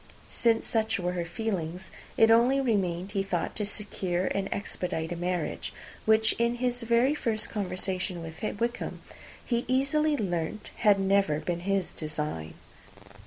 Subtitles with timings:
[0.31, 5.15] Since such were her feelings, it only remained, he thought, to secure and expedite a
[5.15, 5.71] marriage,
[6.05, 9.01] which, in his very first conversation with Wickham,
[9.45, 12.55] he easily learnt had never been his design.